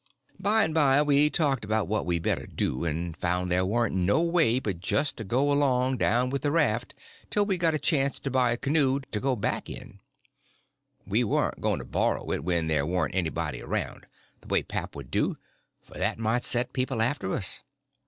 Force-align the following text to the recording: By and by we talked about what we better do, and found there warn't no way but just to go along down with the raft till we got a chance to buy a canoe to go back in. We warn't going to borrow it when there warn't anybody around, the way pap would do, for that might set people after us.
By 0.39 0.63
and 0.63 0.73
by 0.73 1.03
we 1.03 1.29
talked 1.29 1.63
about 1.63 1.87
what 1.87 2.07
we 2.07 2.17
better 2.17 2.47
do, 2.47 2.85
and 2.85 3.15
found 3.15 3.51
there 3.51 3.63
warn't 3.63 3.93
no 3.93 4.19
way 4.19 4.57
but 4.57 4.79
just 4.79 5.15
to 5.17 5.23
go 5.23 5.51
along 5.51 5.97
down 5.97 6.31
with 6.31 6.41
the 6.41 6.49
raft 6.51 6.95
till 7.29 7.45
we 7.45 7.55
got 7.59 7.75
a 7.75 7.77
chance 7.77 8.17
to 8.21 8.31
buy 8.31 8.51
a 8.51 8.57
canoe 8.57 9.01
to 9.01 9.19
go 9.19 9.35
back 9.35 9.69
in. 9.69 9.99
We 11.05 11.23
warn't 11.23 11.61
going 11.61 11.77
to 11.77 11.85
borrow 11.85 12.31
it 12.31 12.43
when 12.43 12.65
there 12.65 12.83
warn't 12.83 13.13
anybody 13.13 13.61
around, 13.61 14.07
the 14.39 14.47
way 14.47 14.63
pap 14.63 14.95
would 14.95 15.11
do, 15.11 15.37
for 15.83 15.93
that 15.93 16.17
might 16.17 16.43
set 16.43 16.73
people 16.73 16.99
after 16.99 17.31
us. 17.33 17.61